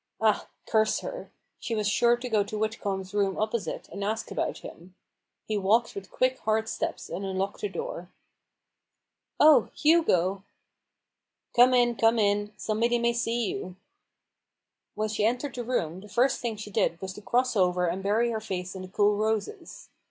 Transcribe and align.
Ah, 0.19 0.47
curse 0.65 1.01
her! 1.01 1.29
She 1.59 1.75
was 1.75 1.87
sure 1.87 2.17
to 2.17 2.27
go 2.27 2.43
to 2.43 2.57
Whitcomb's 2.57 3.13
rooms 3.13 3.37
opposite, 3.37 3.87
and 3.89 4.03
ask 4.03 4.31
about 4.31 4.57
him. 4.57 4.95
He 5.45 5.59
walked 5.59 5.93
with 5.93 6.09
quick, 6.09 6.39
hard 6.39 6.67
steps, 6.67 7.07
and 7.07 7.23
unlocked 7.23 7.61
the 7.61 7.69
door. 7.69 8.09
150 9.37 9.43
A 9.43 9.43
BOOK 9.43 9.59
OF 9.59 9.65
BARGAINS. 9.67 9.69
"Oh, 9.69 9.71
Hugo!" 9.79 10.43
11 11.55 11.55
Come 11.69 11.73
in, 11.77 11.95
come 11.97 12.17
in! 12.17 12.53
somebody 12.57 12.97
may 12.97 13.13
see 13.13 13.47
you," 13.47 13.75
When 14.95 15.07
she 15.09 15.23
entered 15.23 15.53
the 15.53 15.63
room, 15.63 16.01
the 16.01 16.09
first 16.09 16.39
thing 16.41 16.55
she 16.55 16.71
did 16.71 16.99
was 16.99 17.13
to 17.13 17.21
cross 17.21 17.55
over 17.55 17.85
and 17.85 18.01
bury 18.01 18.31
her 18.31 18.41
face 18.41 18.73
in 18.73 18.81
the 18.81 18.87
cool 18.87 19.15
roses. 19.17 19.89